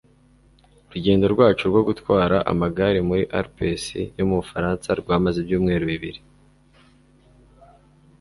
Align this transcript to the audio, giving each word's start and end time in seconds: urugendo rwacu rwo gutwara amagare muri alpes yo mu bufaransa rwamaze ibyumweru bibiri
urugendo 0.87 1.25
rwacu 1.33 1.63
rwo 1.71 1.81
gutwara 1.87 2.37
amagare 2.51 2.99
muri 3.09 3.23
alpes 3.39 3.83
yo 4.17 4.23
mu 4.29 4.35
bufaransa 4.41 4.89
rwamaze 5.01 5.37
ibyumweru 5.39 5.83
bibiri 5.91 6.19